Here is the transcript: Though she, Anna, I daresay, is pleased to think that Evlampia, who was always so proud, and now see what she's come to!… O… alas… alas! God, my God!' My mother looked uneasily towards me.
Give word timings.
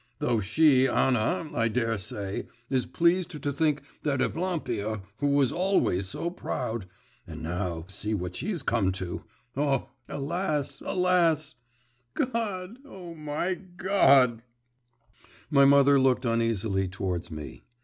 Though 0.17 0.39
she, 0.39 0.87
Anna, 0.87 1.47
I 1.53 1.67
daresay, 1.67 2.47
is 2.71 2.87
pleased 2.87 3.39
to 3.43 3.51
think 3.51 3.83
that 4.01 4.19
Evlampia, 4.19 5.03
who 5.19 5.27
was 5.27 5.51
always 5.51 6.07
so 6.07 6.31
proud, 6.31 6.87
and 7.27 7.43
now 7.43 7.85
see 7.87 8.15
what 8.15 8.35
she's 8.35 8.63
come 8.63 8.91
to!… 8.93 9.23
O… 9.55 9.89
alas… 10.09 10.81
alas! 10.83 11.53
God, 12.15 12.79
my 12.83 13.53
God!' 13.53 14.41
My 15.51 15.65
mother 15.65 15.99
looked 15.99 16.25
uneasily 16.25 16.87
towards 16.87 17.29
me. 17.29 17.61